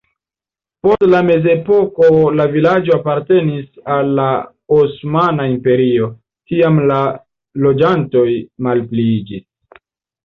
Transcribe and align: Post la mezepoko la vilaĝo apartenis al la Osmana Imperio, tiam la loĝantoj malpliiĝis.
Post 0.85 1.03
la 1.09 1.17
mezepoko 1.25 2.07
la 2.37 2.47
vilaĝo 2.55 2.95
apartenis 2.95 3.79
al 3.97 4.09
la 4.21 4.25
Osmana 4.79 5.45
Imperio, 5.53 6.09
tiam 6.53 6.83
la 6.93 6.99
loĝantoj 7.67 8.27
malpliiĝis. 8.71 9.49